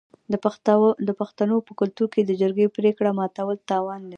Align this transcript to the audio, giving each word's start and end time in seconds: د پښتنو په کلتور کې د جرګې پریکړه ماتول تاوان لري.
د 1.09 1.09
پښتنو 1.19 1.55
په 1.67 1.71
کلتور 1.79 2.07
کې 2.13 2.21
د 2.25 2.31
جرګې 2.41 2.67
پریکړه 2.75 3.11
ماتول 3.19 3.57
تاوان 3.69 4.01
لري. 4.03 4.09